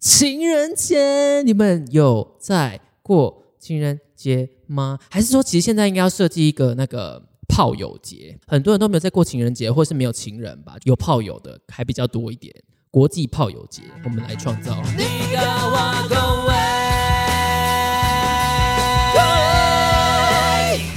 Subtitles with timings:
[0.00, 4.98] 情人节，你们有在过情人节吗？
[5.10, 8.38] 还是说，其实现在应该要设计一个那个炮友节？
[8.46, 10.74] 很多人都没有在过情人节，或是没有情人吧？
[10.84, 12.50] 有炮友的还比较多一点。
[12.90, 14.74] 国际炮友节，我们来创造。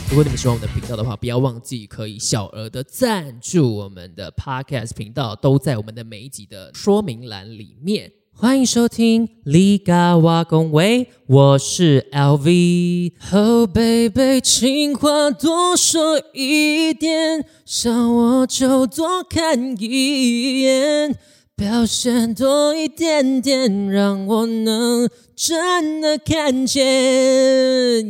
[0.10, 8.10] 如果你们喜欢我们的频道的话，不要忘记可以小额的赞助我们的 Podcast 频道，都在我们的每一集的说明栏里面。
[8.36, 13.14] 欢迎收听李嘎瓦工位，我是 LV。
[13.32, 21.16] Oh baby，情话多说一点，想我就多看一眼，
[21.56, 26.84] 表现多一点点，让我能真的看见。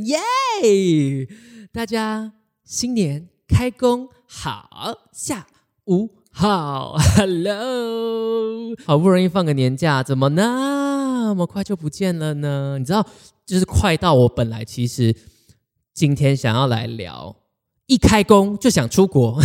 [0.06, 0.18] 耶！
[1.72, 2.34] 大家
[2.64, 5.46] 新年开工好，下
[5.86, 12.78] 午好， Hello，好不容易放个年假，怎么那么快就不见了呢？
[12.80, 13.06] 你知道，
[13.46, 15.16] 就是快到我本来其实
[15.94, 17.36] 今天想要来聊，
[17.86, 19.40] 一开工就想出国，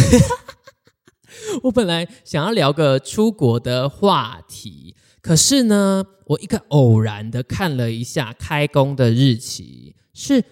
[1.65, 10.43] 我本来想要聊个出国的话题，可是呢，我一个偶然的看了一下开工的日期是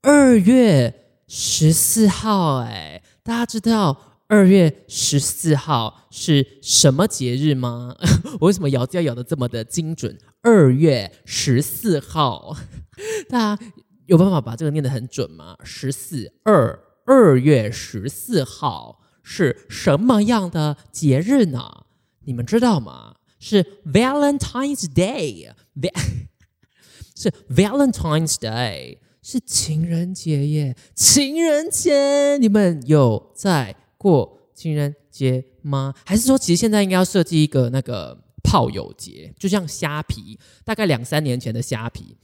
[0.00, 1.00] 二月。
[1.34, 7.94] 十四号，哎，大家知道二月十四号是什么节日吗？
[8.40, 10.18] 我为什么咬字要咬的这么的精准？
[10.40, 12.56] 二月十四号，
[13.28, 13.62] 大家
[14.06, 15.58] 有办法把这个念得很准吗？
[15.62, 21.84] 十四二二月十四号是什么样的节日呢？
[22.24, 23.16] 你们知道吗？
[23.38, 25.50] 是 Valentine's Day，
[27.14, 28.96] 是 Valentine's Day。
[29.24, 30.76] 是情人节耶！
[30.96, 35.94] 情人节，你们有在过情人节吗？
[36.04, 39.32] 还是说，其实现在应该要设计一个那个炮友节？
[39.38, 42.16] 就像虾皮，大概两三年前的虾皮，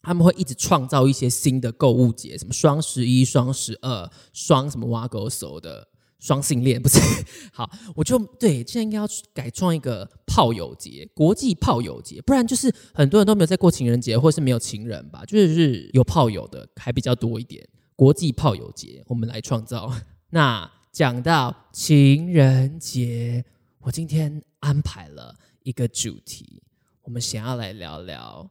[0.00, 5.88] 他们会一直创造一些新的购物节，什么双十一、双十二、双什么挖狗手的。
[6.20, 6.98] 双性恋不是
[7.54, 17.64] 好，我就对现在应该要改创一个炮友节，国际炮友节，不然就是很多人都没有在过情人节，或是没有情人吧，就是有炮友的还比较多一点。
[17.94, 19.92] 国际炮友节，我们来创造。
[20.30, 20.68] 那
[20.98, 23.44] 讲到情人节，
[23.78, 25.32] 我今天安排了
[25.62, 26.60] 一个主题，
[27.02, 28.50] 我们想要来聊聊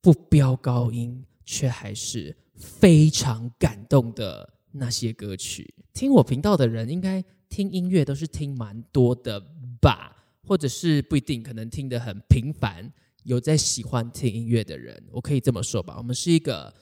[0.00, 4.52] 不飙高音却还是非常感动的。
[4.72, 9.40] 那些歌曲，听我频道的人应该听音乐都是听蛮多的
[9.80, 12.92] 吧，或者是不一定，可能听得很频繁。
[13.22, 16.74] 有在喜欢听音乐的人，我可以这么说吧，我们是一个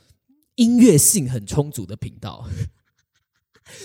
[0.55, 2.49] 音乐性很充足的频道。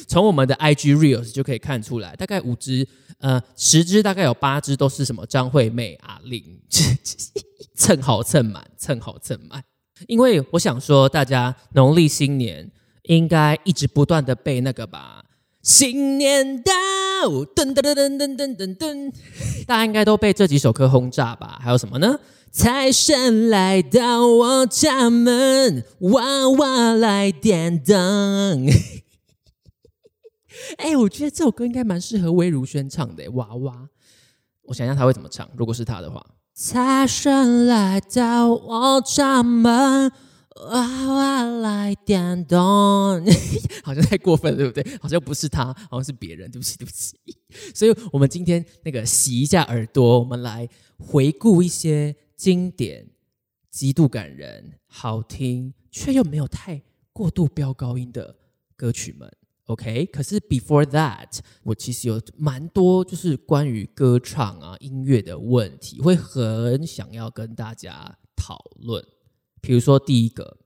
[0.07, 2.87] 从我们的 IG Reels 就可以看出来，大概五支，
[3.19, 6.43] 呃，十支大概有八支都是什么张惠妹、阿玲，
[7.75, 9.63] 蹭好蹭满，蹭好蹭满。
[10.07, 12.71] 因为我想说，大家农历新年。
[13.07, 15.23] 应该一直不断的背那个吧，
[15.63, 16.73] 新年到，
[17.55, 19.13] 噔噔噔噔噔噔噔噔，
[19.65, 21.57] 大家应该都被这几首歌轰炸吧？
[21.63, 22.19] 还有什么呢？
[22.51, 28.67] 财神来到我家门，娃娃来点灯。
[30.77, 33.89] 哎，我觉得这首歌应该蛮适合魏如萱唱的，娃娃。
[34.63, 40.11] 我想一下他会怎么唱，如果是他的话，财神来到我家门。
[40.71, 42.57] 娃娃来点动，
[43.85, 44.97] 好像太过分了，对不对？
[44.99, 46.49] 好像不是他，好像是别人。
[46.49, 47.15] 对不起，对不起。
[47.75, 53.07] 所以，我们今天那个洗一下耳朵，我们来回顾一些经典、
[53.69, 56.81] 极度感人、好听却又没有太
[57.13, 58.35] 过度飙高音的
[58.75, 59.31] 歌曲们。
[59.67, 60.05] OK？
[60.07, 69.05] 可是 Before that，我其实有蛮多就是关于歌唱啊、音乐的问题，会很想要跟大家讨论。
[69.61, 70.57] 比如说，第一个，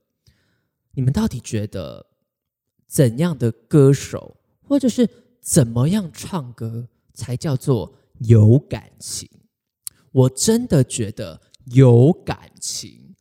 [0.92, 2.06] 你们到底觉得
[2.86, 5.08] 怎样的歌手，或者是
[5.40, 9.28] 怎么样唱歌才叫做有感情？
[10.12, 11.40] 我真的觉得
[11.74, 13.16] “有感情”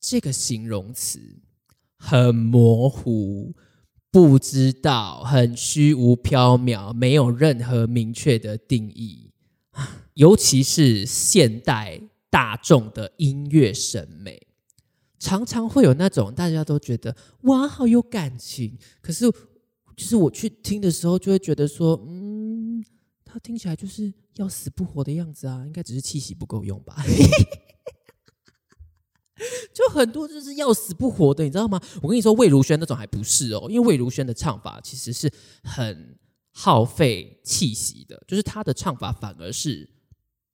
[0.00, 1.20] 这个形容词
[1.96, 3.54] 很模糊，
[4.10, 9.30] 不知道，很虚无缥缈，没有任何明确的定义
[10.14, 14.46] 尤其是现代大众的音乐审美。
[15.18, 19.30] 常常会有那种大家都觉得哇好有感情，可是
[19.96, 22.82] 就是我去听的时候就会觉得说，嗯，
[23.24, 26.96] 他听起来就是要死不活的样子啊，应该只是气息不够用吧。
[29.72, 31.80] 就很多就是要死不活的，你知道吗？
[32.02, 35.30] 我跟你说，魏如萱那种还不是哦，因为魏如萱的唱法其实是
[35.62, 36.18] 很
[36.52, 39.88] 耗费气息的，就是她的唱法反而是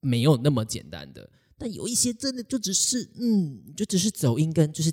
[0.00, 1.28] 没有那么简单的。
[1.58, 4.90] 但有一些真的就只是嗯，就只是走音跟就 是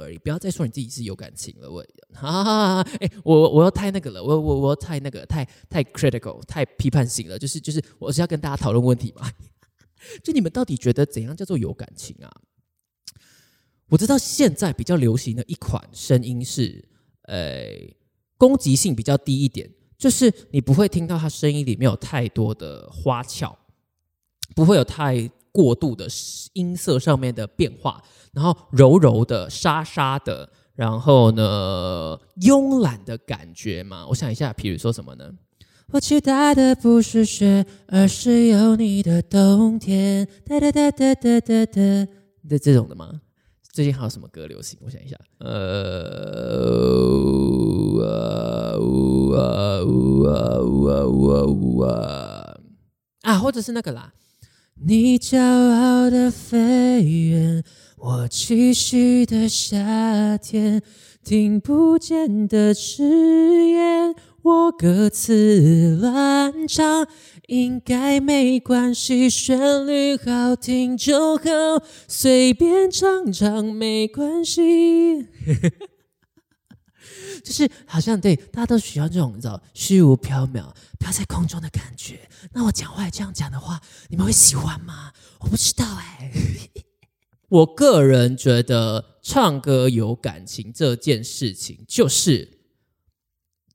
[0.00, 0.18] 而已。
[0.18, 2.90] 不要再说你自己是有感情了，我哈哈哈！
[3.00, 7.38] 哎，我我要太那个了，我我我要太那个，太太 critical，太批判性了。
[7.38, 9.30] 就是就是，我是要跟大家讨论问题嘛。
[10.22, 12.30] 就你们到底觉得怎样叫做有感情啊？
[13.90, 16.82] 我知道现在比较流行的一款声音是，
[17.22, 17.66] 呃，
[18.38, 23.58] 攻击性比较低一点，就是你不会听到它声音里面有太多的花俏，
[24.54, 26.06] 不会有太过度的
[26.52, 28.00] 音色上面的变化，
[28.32, 34.06] 然后柔柔的、沙沙的，然后呢，慵懒的感觉嘛。
[34.06, 35.28] 我想一下，比如说什么呢？
[35.92, 40.28] 我期待的不是雪，而是有你的冬天。
[40.46, 42.08] 哒哒哒哒哒哒哒，
[42.48, 43.22] 的这种的吗？
[43.80, 44.78] 最近还有什么歌流行？
[44.82, 45.48] 我想一下，呃，
[53.22, 54.12] 啊，或者是那个啦。
[54.84, 57.64] 你骄傲的飞远，
[57.96, 60.82] 我栖息的夏天，
[61.24, 63.02] 听不见的誓
[63.68, 67.06] 言，我歌词乱唱。
[67.48, 71.42] 应该没关系，旋律好听就好，
[72.06, 75.22] 随便唱唱没关系。
[77.42, 82.20] 就是好像对大家都喜欢这种你知道虚无缥缈、飘在空中的感觉。
[82.52, 85.10] 那我讲话也这样讲的话，你们会喜欢吗？
[85.40, 86.30] 我不知道哎。
[87.48, 92.59] 我个人觉得唱歌有感情这件事情，就是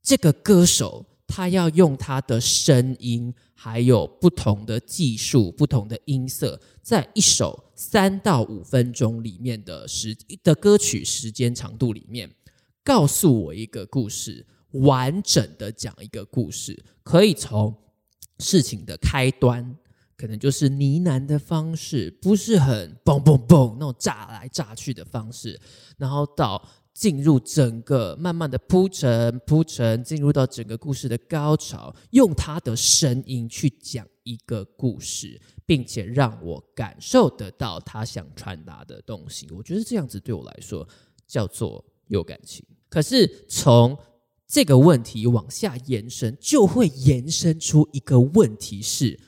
[0.06, 3.34] 这个歌手他要用他的声音。
[3.58, 10.14] 还有不同的技术、不同的音色，在一首三到五分钟里面的时
[10.44, 12.30] 的歌曲时间长度里面，
[12.84, 17.74] 告诉我一个故事，完整的讲一个故事，可以从
[18.38, 19.74] 事情的开端，
[20.18, 25.58] 可能就是呢喃的方式，不是很嘣嘣嘣那种炸来炸去的方式，
[25.96, 26.62] 然后到。
[26.96, 39.46] 进入整个慢慢的铺陈铺陈，进入到整个故事的高潮，用他的声音去讲一个故事，并且让我感受得到他想传达的东西。
[39.50, 40.88] 我觉得这样子对我来说
[41.26, 42.64] 叫做有感情。
[42.88, 43.98] 可是从
[44.46, 49.20] 这个问题往下延伸，就会延伸出一个问题是：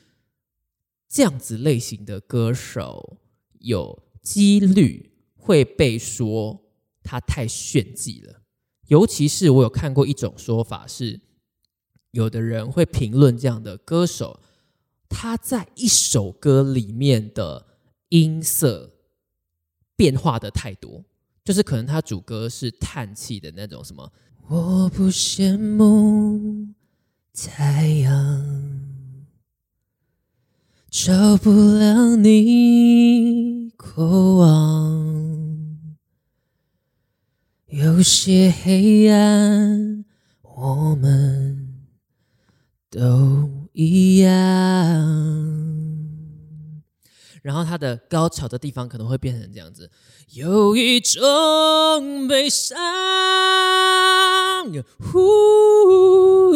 [1.06, 3.18] 这样子类型的歌手
[3.58, 6.64] 有几率会被说。
[7.10, 8.42] 他太炫技了，
[8.88, 11.18] 尤其是我有看过一种说法是，
[12.10, 14.40] 有的人会评论这样的歌手，
[15.08, 17.64] 他在一首歌里面的
[18.10, 18.92] 音色
[19.96, 21.02] 变化的太多，
[21.42, 24.12] 就是可能他主歌是叹气的那种什么，
[24.46, 26.68] 我不羡慕
[27.32, 28.82] 太阳，
[30.90, 34.77] 照不了你过往。
[37.98, 40.04] 有些黑暗，
[40.42, 41.74] 我们
[42.88, 44.30] 都一样。
[47.42, 49.90] 然后它的高潮的地方可能会变成这样子，
[50.28, 52.78] 有一种悲伤，
[55.00, 56.52] 呼，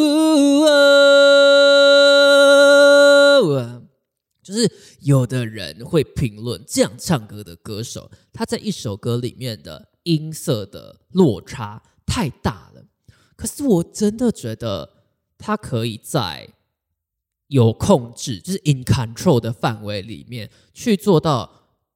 [4.41, 9.89] 就是有的人会评论这样唱歌的歌手，他在一首歌里面的。
[10.03, 12.85] 音色的落差太大了，
[13.35, 15.05] 可是我真的觉得
[15.37, 16.49] 他可以在
[17.47, 21.49] 有控制，就是 in control 的范围里面去做到，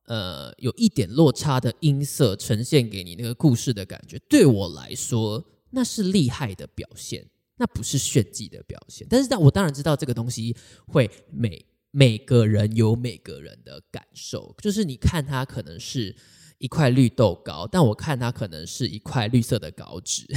[0.05, 4.17] 呃，有一点落差的音色呈现给你那个故事的感觉。
[4.29, 7.25] 对我来说，那是厉害的表现，
[7.57, 9.05] 那不是炫技的表现。
[9.09, 10.55] 但是，但我当然知道这个东西
[10.87, 16.15] 会每每个人有每个人的感受，就是你看他可能是。
[16.59, 20.25] 一块绿豆糕，但我看它可能是一块绿色的稿纸。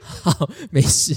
[0.00, 1.16] 好，没事，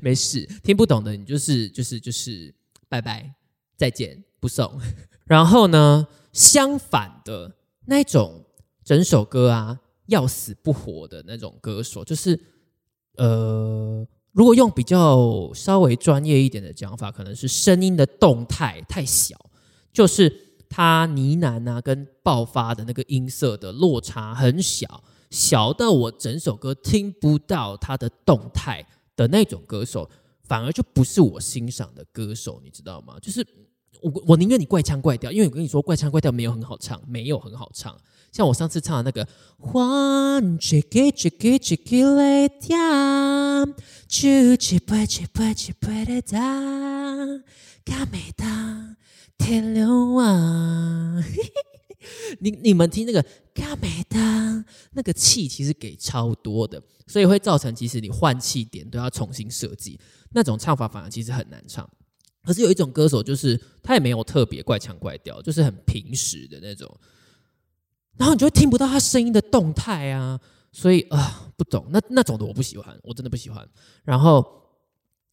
[0.00, 2.54] 没事，听不懂的你就是就是就是
[2.88, 3.34] 拜拜，
[3.76, 4.80] 再见，不送。
[5.26, 8.44] 然后呢，相反的那种
[8.84, 12.38] 整首歌啊要死不活的那种歌手，就是
[13.16, 19.36] 呃，如果用比较稍微专业一点的讲法，可能是声音的动态太小，
[19.92, 20.45] 就是。
[20.68, 30.08] 他呢喃啊，跟爆发的那个音色的落差很小，小到我整首歌听不到他的动态的那种歌手，
[30.44, 33.16] 反而就不是我欣赏的歌手，你知道吗？
[33.20, 33.46] 就是
[34.02, 37.96] 我我宁愿你怪腔怪调，因为我跟你说怪腔怪调没有很好唱，没有很好唱。
[38.32, 39.26] 像我上次唱的那个
[39.72, 43.66] ，One chicky chicky Chicky Lady，Chicky
[44.58, 45.06] chicky
[45.54, 47.42] chicky lady。
[47.86, 48.96] 嘎美哒
[49.38, 51.24] 天流啊。
[52.40, 53.24] 你你们听那个
[53.54, 59.98] 嘎美哒那个气，其实给超多的，所以会造成其实你换气点都要重新设计，
[60.32, 61.88] 那种唱法反而其实很难唱。
[62.42, 66.92] 可是有一种歌手，就是他也没有特别怪腔怪调，就是很平实的那种，
[68.16, 70.38] 然后你就会听不到他声音的动态啊，
[70.70, 73.68] 所以啊，不懂那那种的我不喜欢，我真的不喜欢。
[74.04, 74.46] 然后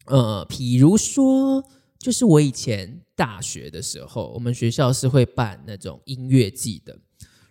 [0.06, 1.64] 呃，比如说，
[2.04, 6.96] 就是我以前大学的时候，我们学校是会办那种音乐季的，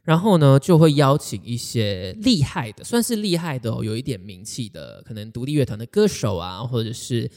[0.05, 7.29] 然后呢就会邀请一些厉害的，算是厉害的哦，有一点名气的，可能独立乐团的歌手啊，或者是。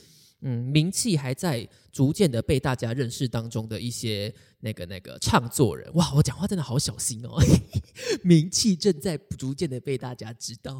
[0.41, 7.41] 嗯，名气还在逐渐的被大家认识当中的一些那个那个唱作人，哇，我讲话真的好小心哦。
[8.21, 10.79] 名气正在逐渐的被大家知道，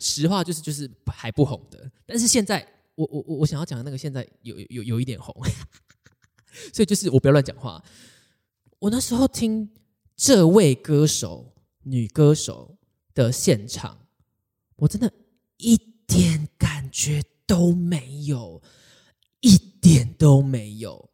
[0.00, 5.34] 实话就是就是还不红的，但是现在我我我我想要讲的那个现在有有有一点红，
[6.72, 7.82] 所以就是我不要乱讲话。
[8.78, 9.70] 我那时候听
[10.16, 12.76] 这位歌手女歌手
[13.14, 14.06] 的现场，
[14.76, 15.12] 我真的
[15.56, 17.22] 一点感觉。
[17.46, 18.62] 都没有，
[19.40, 21.10] 一点都没有。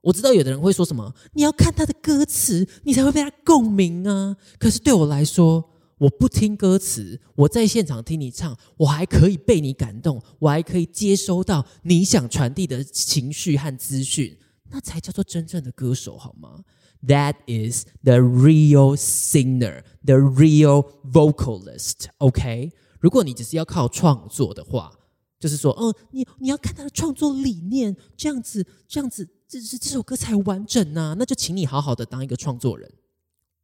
[0.00, 4.36] 我知道有的人会说什么，你要看他的歌词，你才会被他共鸣啊。
[4.60, 5.68] 可是对我来说，
[6.00, 14.36] 我不听歌词，我在现场听你唱，我还可以被你感动，我还可以接收到你想传递的情绪和资讯，
[14.70, 16.64] 那才叫做真正的歌手，好吗
[17.06, 22.06] ？That is the real singer, the real vocalist.
[22.18, 24.92] OK，如果你只是要靠创作的话。
[25.38, 31.16] 就是说，哦，你你要看他的创作理念，这样子，这样子，这是这首歌才完整呐。
[31.18, 32.92] 那就请你好好的当一个创作人。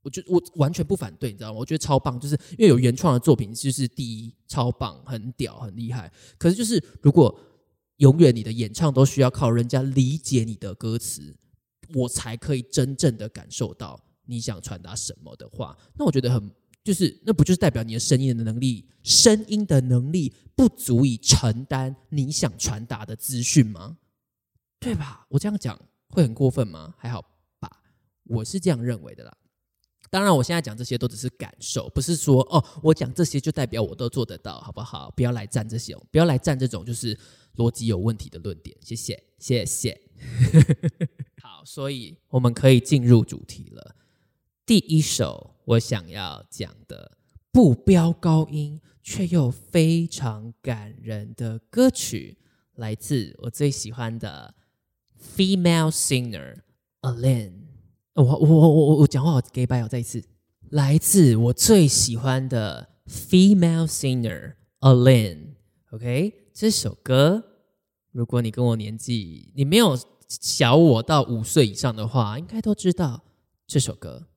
[0.07, 1.59] 我觉我完全不反对，你知道吗？
[1.59, 6.13] 我觉得超棒，就是因为有原创的作品，就是第一，超棒，很屌，很厉害。
[6.39, 7.37] 可是就是如果
[7.97, 11.35] 永远你的演唱都需要靠人家理解你的歌词，
[11.93, 16.49] 我才可以真正的感受到你想传达什么的话，那我觉得很。
[16.85, 23.99] 就是那不就是代表你的声音的能力，声音的能力不足以承担你想传达的资讯吗？
[24.79, 25.27] 对吧？
[25.29, 25.77] 我这样讲
[26.11, 26.95] 会很过分吗？
[26.97, 27.21] 还好
[27.59, 27.83] 吧，
[28.23, 29.37] 我是这样认为的啦。
[30.17, 35.13] 当然，我现在讲这些都只是感受，不是说哦，我讲这些就代表我都做得到，好不好？
[35.15, 37.15] 不要来站这些，不要来站这种就是
[37.57, 38.75] 逻辑有问题的论点。
[38.81, 40.01] 谢谢，谢谢。
[41.43, 43.95] 好，所以我们可以进入主题了。
[44.65, 45.53] 第一首。
[45.67, 47.19] 我想要讲的
[47.51, 52.39] 不飙高音却又非常感人的歌曲，
[52.77, 54.55] 来自我最喜欢的
[55.21, 56.59] female singer
[57.01, 57.53] Alin。
[58.17, 60.23] 我我我我我讲话好 gay 白哦，再一次，
[60.71, 65.55] 来自我最喜欢的 female singer Alin，。
[65.91, 67.45] OK，这首歌，
[68.13, 73.23] 如果你跟我年纪，你没有小我到五岁以上的话，应该都知道
[73.67, 74.29] 这首歌。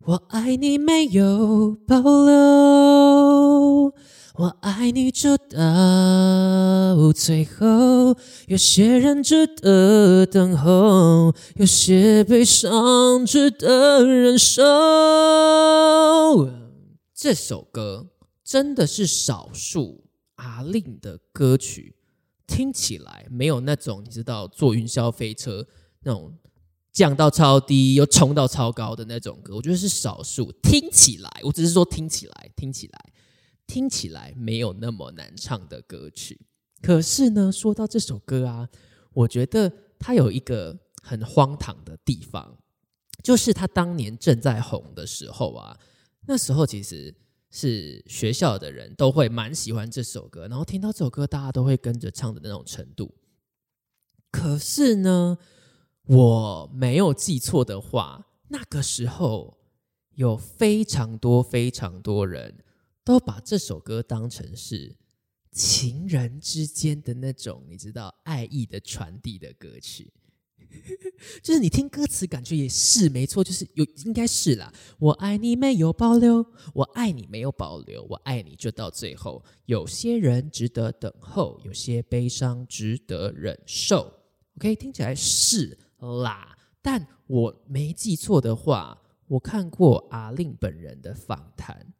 [0.00, 2.85] 我爱你没有保留，
[4.38, 8.14] 我爱你就到最后。
[8.46, 14.62] 有些人值得等候，有些悲伤值得忍受。
[17.14, 18.08] 这首歌
[18.44, 21.96] 真的是少数阿令的歌曲，
[22.46, 25.66] 听起来没有那种你知道坐云霄飞车
[26.02, 26.34] 那种。
[26.92, 30.50] 降到超低又冲到超高的那种歌，我觉得是少数。
[30.62, 32.98] 听起来，我只是说听起来，听起来，
[33.66, 36.40] 听起来没有那么难唱的歌曲。
[36.82, 38.68] 可是呢，说到这首歌啊，
[39.12, 42.58] 我觉得它有一个很荒唐的地方，
[43.22, 45.78] 就是它当年正在红的时候啊，
[46.26, 47.14] 那时候其实
[47.50, 53.14] 是学校的人都会蛮喜欢这首歌，然后听到这首歌，大家都会跟着唱的那种程度。
[54.30, 55.38] 可是呢？
[56.08, 59.58] 我没有记错的话，那个时候
[60.14, 62.62] 有非常多非常多人
[63.06, 64.96] 都把这首歌当成是
[65.52, 70.12] 情人之间的那种，你知道爱意的传递的歌曲。
[71.40, 74.74] 就是你听歌词，感觉也是没错，就是有应该是啦。
[74.98, 76.44] 我爱你没有保留，
[76.74, 79.40] 我爱你没有保留，我爱你就到最后。
[79.66, 84.12] 有些人值得等候，有些悲伤值得忍受。
[84.56, 85.78] OK，听起来是。
[86.00, 91.94] 啦，但我没记错的话，我看过阿令本人的访谈，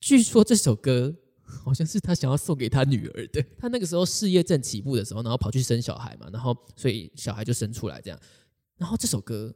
[0.00, 3.44] 据说这首歌 好像是他想要送给他女儿的。
[3.58, 8.20] 他那个时候事业正起步的时候，然后跑去生小孩嘛，然后所以小孩就生出来这样。
[8.76, 9.54] 然后这首歌，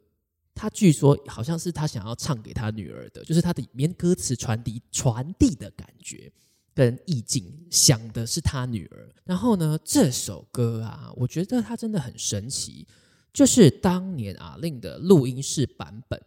[0.55, 6.33] 他据说好像是他想要唱给他女儿的，就是他的里面歌词传递传递的感觉
[6.75, 9.09] 跟意境，想的是他女儿。
[9.25, 12.87] 然后呢，这首歌啊，我觉得它真的很神奇。
[13.33, 16.21] 就是当年阿令的录音室版本，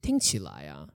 [0.00, 0.88] 听起来啊，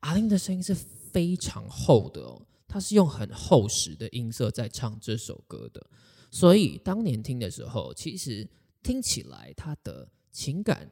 [0.00, 0.74] 阿令的声音是
[1.12, 5.86] 非常厚的哦，他是用很厚实的音色在唱这首歌的，
[6.30, 8.48] 所以当年听的时候，其实
[8.82, 10.90] 听起来他的情感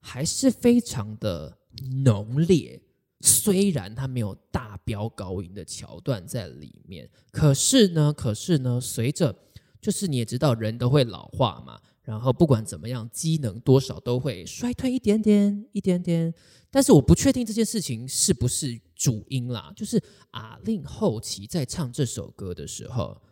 [0.00, 1.58] 还是非常的
[2.04, 2.80] 浓烈。
[3.22, 9.34] 虽然他没有大飙高音的桥段在里面，可是呢，可是呢，随着
[9.80, 11.80] 就是你也知道，人都会老化嘛。
[12.02, 16.32] 然后不管怎么样，机能多少都会衰退一点点，一点点。
[16.70, 19.72] 但是我不确定这件事情是不是主音啦。
[19.76, 23.22] 就是阿令后期在唱这首歌的时候，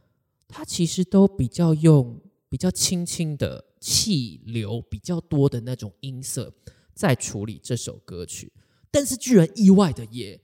[0.47, 6.55] 他其实都比较用比较轻轻的气流比较多的那种音色
[6.93, 8.53] 在处理这首歌曲，
[8.91, 10.41] 但是居然意外的也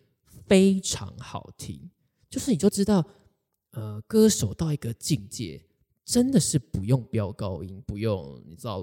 [0.46, 1.90] 非常好听。
[2.28, 3.06] 就是你就知道，
[3.70, 5.66] 呃，歌手到一个境界。
[6.02, 8.82] 真的是不用飙高音，不用你知道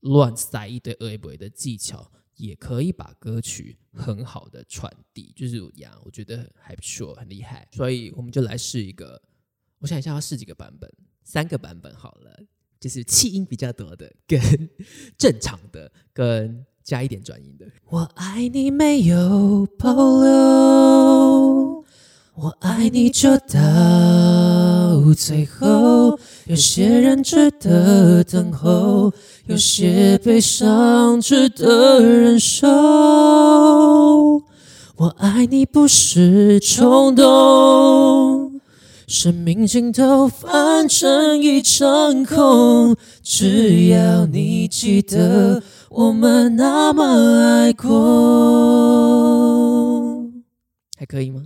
[0.00, 7.68] 乱塞一堆二 A 不的技巧，也可以把歌曲很好的传递，就是这样，我觉得还不错，很厉害。
[7.72, 9.20] 所以我们就来试一个，
[9.80, 10.90] 我想一下要试几个版本，
[11.24, 12.40] 三个版本好了，
[12.80, 14.40] 就是气音比较多的，跟
[15.18, 17.66] 正常的，跟加一点转音的。
[17.86, 21.77] 我爱你没有保留，
[22.40, 23.58] 我爱你就到
[25.16, 26.16] 最后。
[26.46, 29.12] 有些人值得等候，
[29.46, 32.68] 有些悲伤值得忍受。
[34.94, 38.60] 我爱你不是冲动，
[39.08, 42.94] 生命尽头反正一场空。
[43.20, 47.02] 只要你记得，我们那么
[47.64, 47.88] 爱过，
[50.96, 51.42] 还可以吗？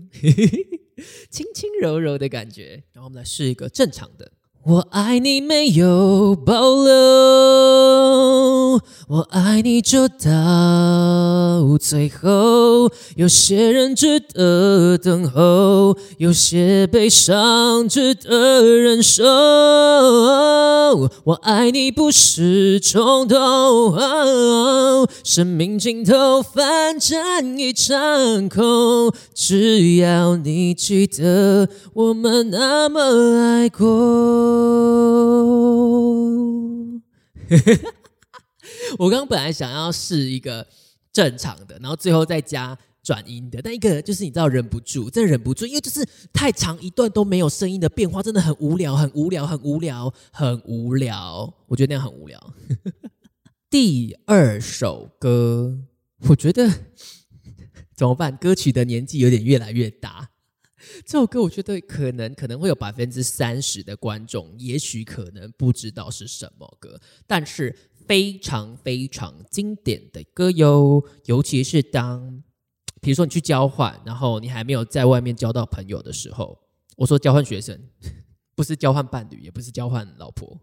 [1.31, 4.31] 轻轻柔柔的感觉，然后我们来试一个正常的。
[4.65, 6.53] 我爱你没有保
[6.85, 6.93] 留，
[9.09, 12.89] 我爱你就到最后。
[13.17, 19.25] 有些人值得等候，有些悲伤值得忍受。
[21.25, 23.99] 我爱你不是冲动，
[25.25, 29.13] 生命尽头反正一场空。
[29.35, 33.01] 只要你记得，我们那么
[33.41, 34.52] 爱过。
[38.99, 40.67] 我刚刚本来想要试一个
[41.13, 51.53] 正常的，然后最后再加转音的，但一个就是你知道忍不住，真的忍不住，因为就是太长一段都没有声音的变化，真的很无聊，很无聊，很无聊，很无聊。
[51.67, 52.55] 我觉得那样很无聊。
[53.69, 55.79] 第二首歌，
[56.29, 56.69] 我觉得
[57.97, 58.37] 怎么办？
[58.37, 60.31] 歌曲的年纪有点越来越大。
[61.05, 67.75] 这首歌我觉得可能可能会有百分之三十的观众，也许可能不知道是什么歌，但是
[68.07, 71.03] 非常非常经典的歌哟。
[71.27, 72.43] 尤其是当，
[73.01, 76.59] 比如说你去交换，然后你还没有在外面交到朋友的时候，
[76.97, 77.79] 我说交换学生，
[78.55, 80.61] 不是交换伴侣，也不是交换老婆，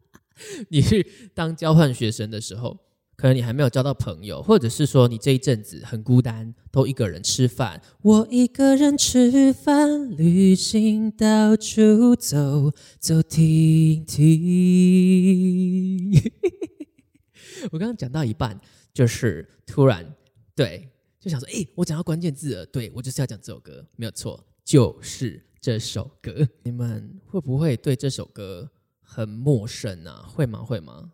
[0.68, 2.78] 你去当交换学生的时候。
[3.16, 7.80] 可能你还没有交到朋友，或者是说你这一阵子很孤单，都一个人吃饭。
[8.02, 16.10] 我一个人吃饭，旅行到处走走停停。
[17.72, 18.60] 我刚刚讲到一半，
[18.92, 20.14] 就是突然
[20.54, 26.46] 对，就想说，哎，我讲到关键字了，对我就是要讲这首歌，没有错，就是这首歌。
[26.64, 28.68] 你们会不会对这首歌
[29.00, 30.26] 很陌生啊？
[30.28, 30.58] 会吗？
[30.58, 31.12] 会吗？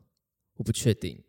[0.56, 1.22] 我不确定。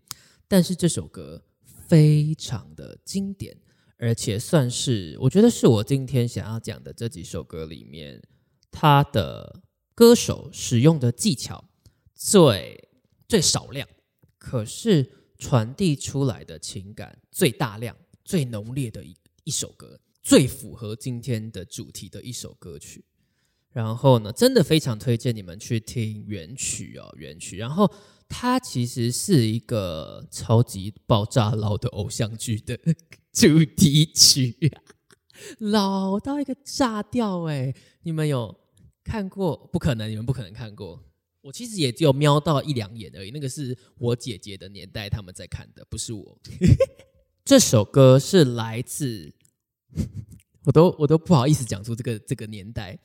[0.52, 1.42] 但是这首歌
[1.88, 3.56] 非常的经典，
[3.96, 8.22] 而且算是我觉得是我今天想要讲的这几首歌里面，
[8.70, 9.62] 它的
[9.96, 11.64] 歌手使用的技巧
[12.14, 12.90] 最
[13.30, 13.88] 最少量，
[14.38, 23.06] 可是传递出来的情感最大量、最浓烈的一一首歌，最符合今天的主题的一首歌曲。
[23.70, 27.56] 然后呢，真的非常推荐你们去听原曲哦，原曲。
[27.56, 27.90] 然后。
[28.34, 32.80] 它其实是一个超级爆炸老的偶像剧的
[33.34, 34.72] 主题曲，
[35.60, 37.76] 老到一个炸掉哎！
[38.04, 38.58] 你们有
[39.04, 39.58] 看过？
[39.74, 41.04] 不可能，你们不可能看过。
[41.42, 43.32] 我其实也只有瞄到一两眼而已。
[43.32, 46.40] 那个是我姐姐的年代他们在看的，不是我。
[47.44, 49.34] 这首歌是来自，
[50.64, 52.98] 我都我都不好意思讲出这个这个年代，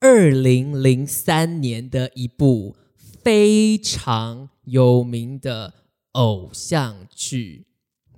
[0.00, 2.76] 二零零三年的一部。
[3.24, 5.72] 非常有名的
[6.12, 7.66] 偶像剧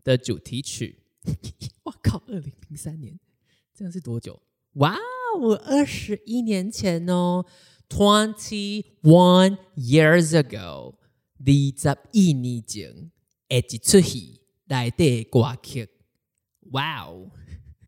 [0.05, 1.03] 的主题曲，
[1.85, 2.23] 我靠！
[2.29, 3.19] 二零零三年，
[3.75, 4.41] 这样是多久？
[4.75, 4.97] 哇
[5.39, 7.45] 哦，二十一年前哦
[7.89, 10.95] ，twenty one years ago，
[11.39, 13.11] 二十一年前
[13.49, 15.89] 的一出戏内底歌曲，
[16.73, 17.31] 哇哦！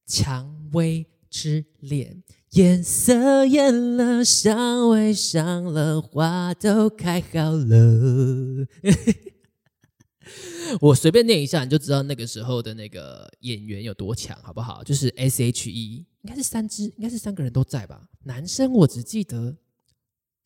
[0.07, 8.67] 蔷薇之恋，颜色艳了，香味香了，花都开好了。
[10.83, 14.85] 我随便念一下，你就知道那个时候的那个演员有多强，好不好？
[14.85, 18.09] 就是 S.H.E，应该是三支，应该是三个人都在吧？
[18.25, 19.57] 男生我只记得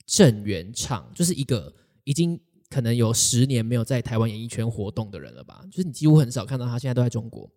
[0.07, 5.65] 郑元畅，就是一个已经可能有十年没有在台湾演艺圈活动的人了吧？
[5.71, 7.51] 就是你几乎很少看到他，现在都在中国。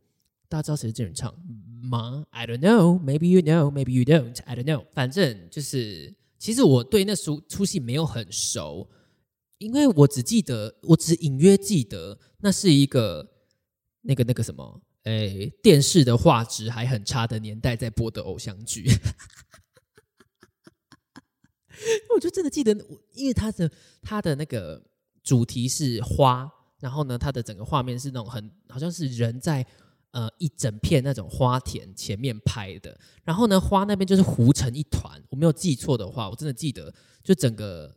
[0.49, 1.31] 大家知道谁是郑元畅
[1.85, 4.37] 吗？I don't know, maybe you know, maybe you don't.
[4.45, 4.85] I don't know.
[4.93, 8.89] 反正就是，其实我对那出出戏没有很熟。
[9.57, 13.25] 因为我只记得，我只隐约记得，那是一个
[14.01, 18.85] 那个那个什么，诶，电视的画质还很差的年代在播的偶像剧。
[22.13, 22.73] 我就真的记得，
[23.13, 23.71] 因为它的
[24.01, 24.83] 它的那个
[25.23, 29.65] 主题是花，然后呢，它的整个画面是那种很好像是人在
[30.15, 35.21] 呃一整片那种花田前面拍的，然后呢，花那边就是糊成一团。
[35.29, 37.93] 我没有记错的话，我真的记得就整个。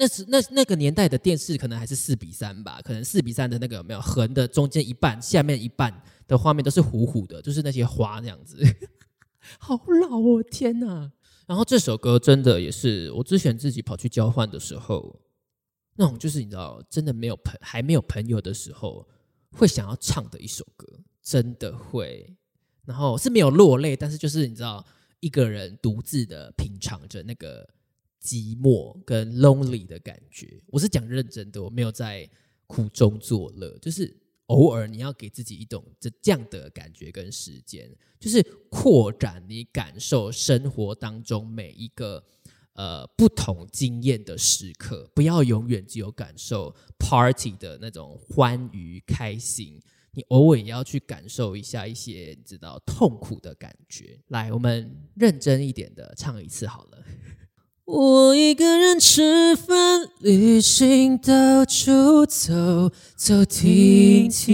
[0.00, 5.92] 那是那那个年代的电视可能还是四比三吧，可能四比三的那个有没有横的中间一半，下面一半
[6.28, 8.62] 的画面都是糊糊的，就是那些花那样子，
[9.58, 11.10] 好老哦天哪！
[11.48, 15.18] 然后这首歌真的也是我之前自己跑去交换的时候，
[15.96, 19.04] 那种就是你知道真的没有朋还没有朋友的时候
[19.50, 20.86] 会想要唱的一首歌，
[21.28, 22.36] 真的会，
[22.86, 24.86] 然后是没有落泪，但是就是你知道
[25.20, 27.68] 一个人独自的品尝着那个。
[28.20, 32.28] 寂寞跟 lonely 的感觉，我是讲认真的，我没有在
[32.66, 34.14] 苦中作乐，就是
[34.46, 37.88] 偶尔你要给自己一种这这样的感觉跟时间，
[38.18, 42.22] 就是扩展你感受生活当中每一个
[42.72, 49.80] 呃不同经验的时刻，不要永远只有感受 party 的那种欢愉开心，
[50.18, 54.18] 你偶尔也要去感受一下一些你知道痛苦的感觉。
[54.26, 56.98] 来，我们认真一点的唱一次好了。
[57.86, 64.50] 我一个人吃饭、旅行、到处走走停停，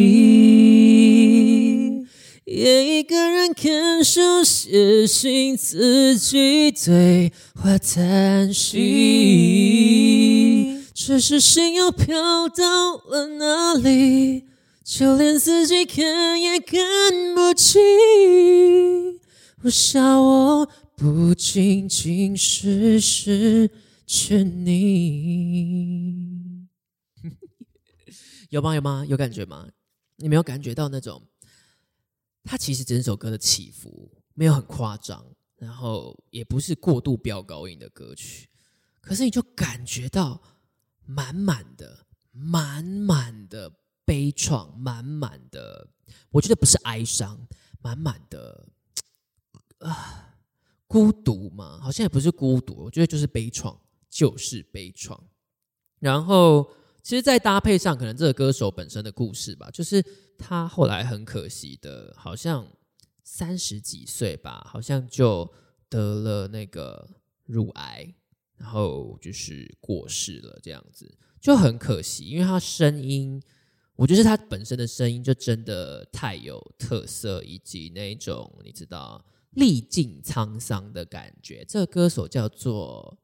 [2.45, 8.83] 也一个人看书、写信，自己对话叹息。
[10.93, 14.45] 只是心又飘到了哪里，
[14.85, 16.79] 就连自己看也看
[17.35, 17.81] 不清。
[19.63, 20.69] 我想我。
[20.97, 23.69] 不仅仅是失
[24.07, 24.69] 去你，
[28.51, 28.75] 有吗？
[28.77, 29.05] 有吗？
[29.09, 29.69] 有感觉吗？
[30.17, 31.21] 你没有感觉到那种？
[32.45, 38.49] 它其实整首歌的起伏没有很夸张，然后也不是过度飙高音的歌曲，
[39.01, 40.41] 可是你就感觉到
[41.05, 43.73] 满满的、满满的
[44.05, 45.89] 悲怆，满满的，
[46.31, 47.47] 我觉得不是哀伤，
[47.81, 48.69] 满满的
[49.79, 50.31] 啊。
[50.87, 53.77] 孤独嘛，好像也不是孤独，我觉得就是悲怆，
[54.09, 55.19] 就是悲怆。
[55.99, 56.71] 然后，
[57.03, 60.05] 其实，在搭配上，可能这个歌手本身的故事吧，就是
[60.39, 62.71] 他后来很可惜的，好像
[63.25, 65.53] 三十几岁吧，好像就
[65.89, 67.09] 得了那个
[67.45, 68.15] 乳癌，
[68.57, 73.43] 然后就是过世了，这样子就很可惜，因为他声音，
[73.97, 79.25] 我觉得他本身的声音就真的太有特色，以及那种你知道。
[79.55, 81.65] 历尽沧桑的感觉。
[81.69, 83.17] 这个歌手叫做，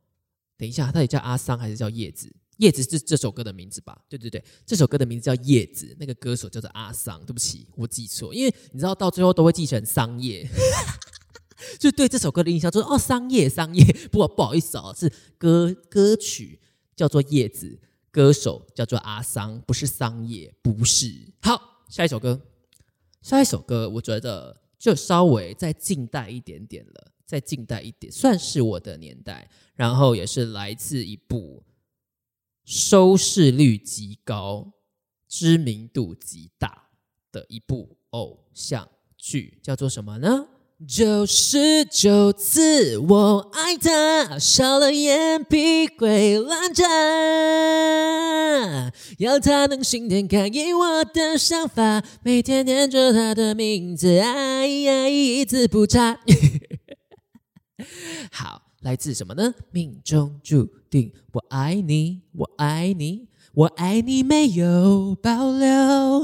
[0.56, 2.32] 等一下，他也叫阿桑还是叫叶子？
[2.58, 4.00] 叶子是这首歌的名字吧？
[4.08, 5.92] 对对对，这首歌的名字叫叶子。
[5.98, 7.18] 那个歌手叫做阿桑。
[7.26, 8.32] 对不起，我记错。
[8.32, 10.48] 因为你知道，到最后都会记成桑叶，
[11.80, 13.84] 就对这首歌的印象就是哦，桑叶，桑叶。
[14.12, 16.60] 不过不好意思哦，是歌歌曲
[16.94, 17.76] 叫做叶子，
[18.10, 21.32] 歌手叫做阿桑，不是桑叶，不是。
[21.42, 22.40] 好，下一首歌，
[23.22, 24.58] 下一首歌，我觉得。
[24.80, 29.50] 就稍微再近代一点点了，再近代一点，算是我的年代。
[29.74, 31.62] 然后也是来自一部
[32.64, 34.72] 收视率极高、
[35.28, 36.88] 知名度极大
[37.30, 40.48] 的一部偶像剧，叫做什么呢？
[40.88, 46.84] 九十九次我爱他，少了眼皮会烂渣，
[49.18, 56.18] 要他能心电感应我的想法，每天念着他的名字，爱一字不差。
[58.32, 59.52] 好，来自什么呢？
[59.70, 66.22] 命中注定，我爱你，我爱你，我爱你没有保留。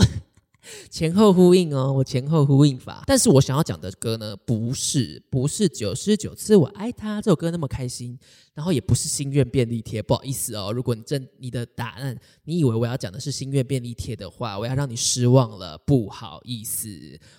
[0.91, 3.05] 前后呼应哦，我前后呼应法。
[3.07, 8.19] 但是我想要讲的歌呢，不是不是九十九次我爱他这首歌那么开心，
[8.55, 10.73] 然后也不是心愿便利贴，不好意思哦。
[10.73, 16.89] 如果你真你的答案，你以为我要讲的是心愿便利贴的话，我要让你失望了，不好意思。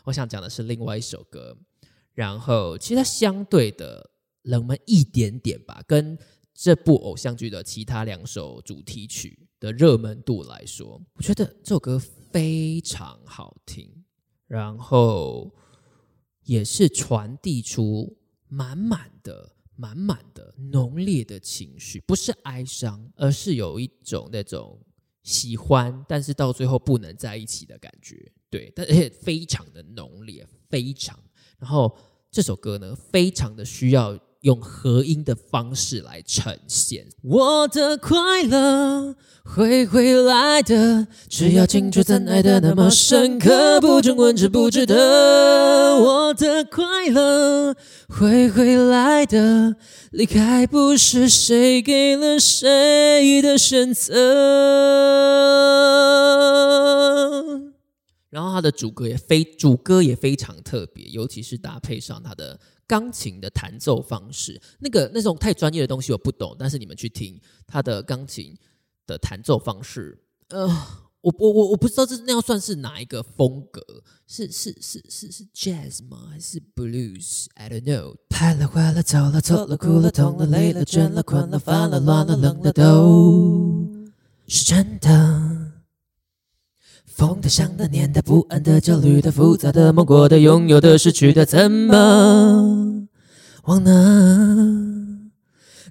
[0.04, 1.58] 我想讲的是另外一首歌，
[2.14, 4.10] 然后其实它相对的
[4.44, 6.18] 冷门一点点吧，跟
[6.54, 12.02] 这部偶像剧的其他两首主题曲的热门度来说，我觉得这首歌。
[12.30, 14.04] 非常好听，
[14.48, 15.50] 然后
[16.44, 18.18] 也是传递出
[18.50, 24.80] 满满的、满满的浓烈的情绪，不是哀伤，而是有一种那种
[25.24, 28.32] 喜欢，但是到最后不能在一起的感觉。
[28.50, 31.18] 对，但而且非常的浓烈，非常。
[31.58, 31.98] 然后
[32.30, 34.20] 这首歌呢，非常的需要。
[34.42, 45.98] 用合音的方式来呈现，我的快乐会回来的，只要清楚怎爱的那么深刻，不准问值不值得。
[45.98, 47.76] 我的快乐
[48.08, 49.76] 会回来的，
[50.12, 54.14] 离开不是谁给了谁的选择。
[58.30, 62.60] 然后他的主歌也非主歌也非常特别，尤其是搭配上他的。
[62.88, 68.58] 钢琴的弹奏方式，那个那种太专业的东西我不懂，但是你们去听他的钢琴
[69.06, 70.18] 的弹奏方式，
[70.50, 70.66] 呃，
[71.22, 73.82] 我我我我不知道这那要算是哪一个风格，
[74.26, 76.30] 是是是是是 jazz 吗？
[76.32, 78.16] 还是 blues？I don't know。
[78.30, 83.88] 拍了坏了走了错了哭了痛了累了倦了困了烦了乱了冷了都
[84.48, 85.74] 是真的。
[87.18, 93.08] 疯的、想的、念的、不安的、焦虑的、复杂的、梦过的、拥有的、失去的，怎么
[93.64, 95.32] 忘呢？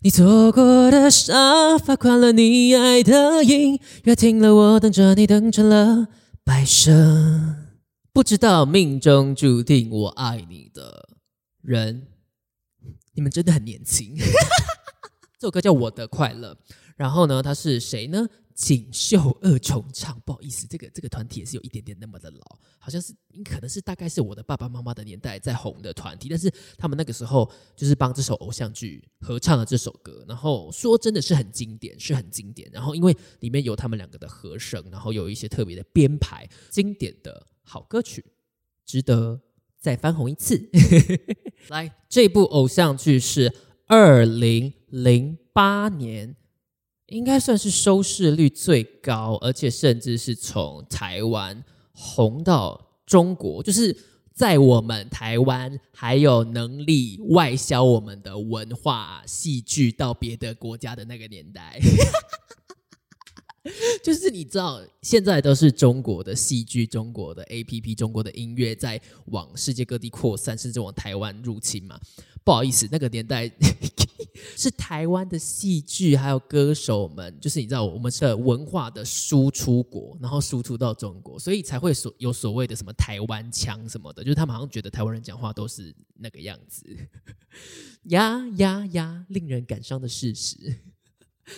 [0.03, 6.07] 你坐过的沙发，宽了你爱的音乐，听了我等着你等成了
[6.45, 6.93] 白蛇。
[8.12, 11.09] 不知道命中注定我爱你的
[11.61, 12.07] 人，
[13.15, 14.15] 你们真的很年轻。
[15.41, 16.55] 这首歌叫《我的快乐》，
[16.97, 18.29] 然后呢，他是谁呢？
[18.57, 23.14] 锦绣二重唱，不好意思，这个这个团体也是有一点点那么的老，好像是，
[23.45, 38.25] 可能是大概是我的爸爸妈妈的年代在红的团体，但是他们那个时候就是帮这首偶像剧合唱了这首歌，然后说真的是很经典，是很经典，然后因为里面有他们两个的和声，然后有一些特别的编排，经典的好歌曲，
[38.87, 39.38] 值得
[39.79, 40.71] 再翻红一次。
[41.69, 43.53] 来，这部偶像剧是
[43.87, 46.37] 二零零八年。
[47.09, 53.97] 应该算是收视率最高，而且甚至是从台湾红到中国，就是
[54.35, 61.79] 在我们台湾还有能力外销我们的文化戏剧到别的国家的那个年代。
[64.03, 71.99] 就是你知道，现在都是中国的戏剧、中国的 A P P、中国的音乐在往世界各地扩散，甚至往台湾入侵嘛？
[72.46, 73.50] 不好意思，那个年代
[74.56, 86.87] 是台湾的戏剧还有歌手们，就是你知道，我们是文化的输出国，然后输出到中国，所以才会所有所谓的什么台湾腔什么的，就是他们好像觉得台湾人讲话都是那个样子，
[88.04, 90.76] 呀呀呀，令人感伤的事实。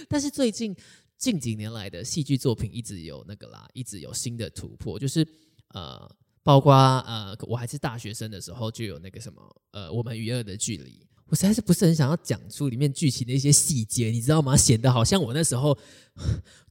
[0.08, 0.74] 但是最近。
[1.18, 5.26] 近几年来的戏剧作品一直有那个啦，一直有新的突破，就是
[5.70, 6.08] 呃，
[6.48, 14.56] 包括呃，我还是大学生的时候就有那个什么呃，我们与恶的距离，我实在是不是很想要讲出里面剧情的一些细节，你知道吗？
[14.56, 15.76] 显得好像我那时候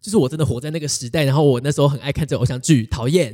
[0.02, 3.32] 就是我真的活在那个时代，然后我那时候很爱看这偶像剧，讨厌。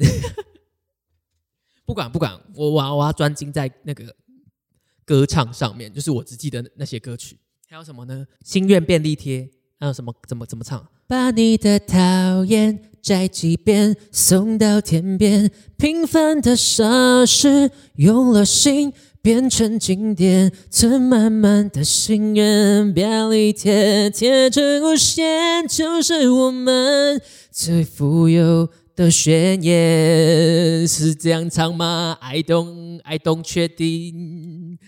[1.88, 4.13] 不管不管，我我我要专精在那个
[5.06, 8.27] 歌唱上面，就是我只记得那些歌曲，还有什么呢？
[8.43, 9.49] 心愿便利贴，
[9.83, 10.15] 还有什么？
[10.25, 10.81] 怎么怎么唱？
[11.07, 15.51] 把你的讨厌摘几遍，送到天边。
[15.75, 20.53] 平凡的傻事，用了心变成经典。
[20.69, 30.87] 存满满的心愿，便利贴贴成无限，就是我们最富有的宣言。
[30.87, 34.79] 是这样唱吗？I don't, I don't 确定。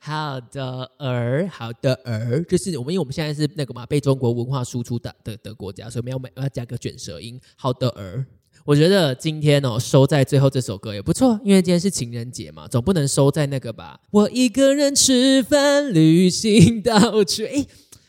[0.00, 7.40] 好的儿，好的儿，就是我们，因为我们现在是那个嘛，被中国文化输出的的的国家，所以我们要要加个卷舌音。
[7.56, 8.24] 好的儿，
[8.64, 14.00] 我觉得今天哦收在最后这首歌也不错，因为今天是情人节嘛，总不能收在那个吧？
[14.10, 17.66] 我一个人吃饭、旅行到处，哎，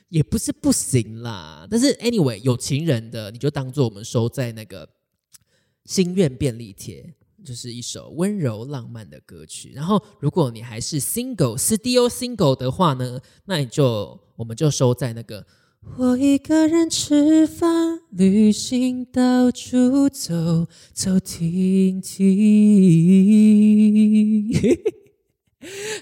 [0.10, 1.67] 也不是不行啦。
[1.69, 4.88] 但是 anyway，有情人的你就当做我们收在那个
[5.86, 7.13] 心愿便利贴。
[7.48, 9.72] 就是一首温柔浪漫的歌曲。
[9.74, 15.48] 然后，如果你还是 single、studio single 的话呢，那你就我们就收在那个
[15.98, 22.28] 我一个人吃饭、旅行，到处走走停停。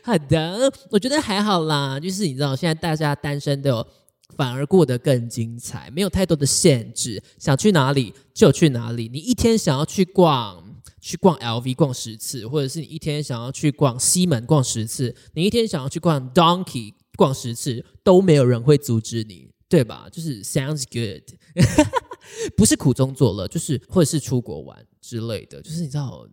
[0.03, 1.99] 好的，我觉得还好啦。
[1.99, 3.85] 就是你知道，现在大家单身的
[4.35, 9.07] 反而过得更精彩，没有太多的限制，想去哪里就去哪里。
[9.13, 10.64] 你一天想要去逛。
[11.05, 20.09] 去逛 LV 逛十次，或者是你一天想要去逛西门逛十次，你一天想要去逛 Donkey 逛十次，都没有人会阻止你，对吧？
[20.11, 21.21] 就是 sounds good，
[22.57, 26.27] 不是苦中作乐，就是或者是出国玩之类的，就是你知道，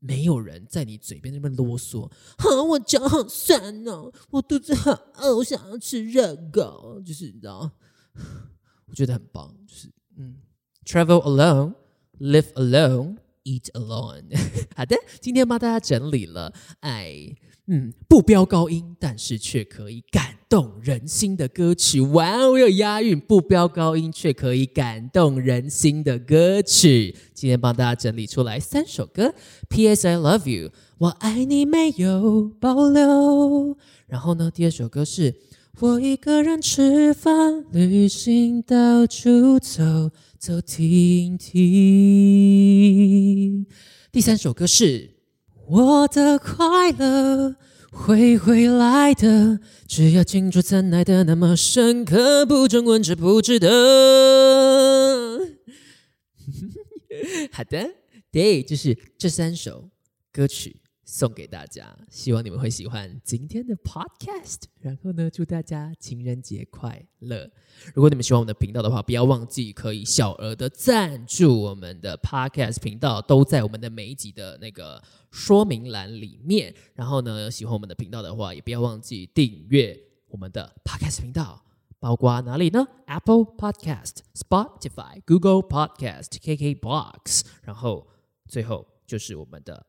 [0.00, 2.10] 没有人在你嘴边那边啰嗦。
[2.38, 7.70] 哈，我脚好酸哦，我肚子好饿，我想要吃热狗，就是你知道，
[8.90, 10.38] 我觉得很棒，就是嗯
[10.84, 13.18] ，travel alone，live alone。
[13.44, 14.24] Eat alone。
[14.76, 17.34] 好的，今天帮大家整理了，哎，
[17.66, 22.00] 嗯，不飙高音，但是却可以感动人心的歌曲。
[22.00, 27.14] 哇哦，有押韵，不飙高音却可以感动人心的歌曲。
[27.34, 29.34] 今天帮大家整理出来三首歌。
[29.68, 30.06] P.S.
[30.06, 33.76] I love you，我爱你没有保留。
[34.06, 35.34] 然后呢，第二首歌是
[35.80, 40.10] 我一个人吃饭、旅行、到处走。
[40.38, 42.77] 走停停。
[44.10, 45.10] 第三首歌是
[45.68, 47.54] 我的快乐
[47.92, 53.68] 会回来的，只要清楚曾爱的那么深刻，不准问值不值得。
[57.52, 57.90] 好的，
[58.32, 59.90] 对，就是这三首
[60.32, 60.80] 歌曲。
[61.10, 64.64] 送给大家，希望你们会喜欢今天的 podcast。
[64.78, 67.50] 然后呢，祝大家情人节快乐！
[67.94, 76.74] 如果你们喜欢我们的频道的话，不要忘记可以小额的赞助我们的 podcast 频道，都在我们的每一集的那个说明栏里面。
[76.92, 81.64] 然后呢，喜欢我们的频道的话，也不要忘记订阅我们的 podcast 频道，
[81.98, 87.46] 包括哪里呢？Apple Podcast、Spotify、Google Podcast、KKBox。
[87.62, 88.06] 然后
[88.46, 89.86] 最后就是我们的。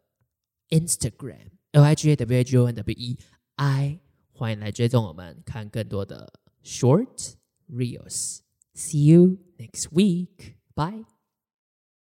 [0.71, 3.19] Instagram L I G A W A G O N W E
[3.57, 4.01] I，
[4.33, 7.35] 欢迎来追踪我们，看更多的 short
[7.69, 10.55] reels。See you next week.
[10.75, 11.05] Bye.